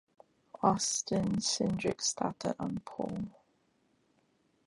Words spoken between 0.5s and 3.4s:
Austin Cindric started on pole.